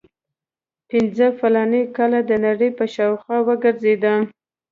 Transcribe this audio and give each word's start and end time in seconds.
پنځه 0.89 1.27
فلاني 1.39 1.83
کاله 1.95 2.19
د 2.25 2.31
نړۍ 2.45 2.69
په 2.77 2.85
شاوخوا 2.93 3.37
وګرځېدم. 3.47 4.21